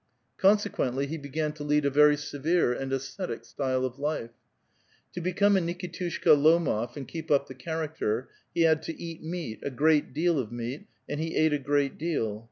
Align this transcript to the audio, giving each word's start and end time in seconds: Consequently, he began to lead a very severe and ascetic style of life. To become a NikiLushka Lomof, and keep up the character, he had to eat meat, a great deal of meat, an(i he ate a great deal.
Consequently, 0.39 1.05
he 1.05 1.15
began 1.19 1.53
to 1.53 1.63
lead 1.63 1.85
a 1.85 1.91
very 1.91 2.17
severe 2.17 2.73
and 2.73 2.91
ascetic 2.91 3.45
style 3.45 3.85
of 3.85 3.99
life. 3.99 4.31
To 5.13 5.21
become 5.21 5.55
a 5.55 5.59
NikiLushka 5.59 6.35
Lomof, 6.35 6.97
and 6.97 7.07
keep 7.07 7.29
up 7.29 7.45
the 7.45 7.53
character, 7.53 8.27
he 8.51 8.61
had 8.61 8.81
to 8.81 8.99
eat 8.99 9.21
meat, 9.21 9.59
a 9.61 9.69
great 9.69 10.11
deal 10.11 10.39
of 10.39 10.51
meat, 10.51 10.87
an(i 11.07 11.19
he 11.21 11.35
ate 11.35 11.53
a 11.53 11.59
great 11.59 11.99
deal. 11.99 12.39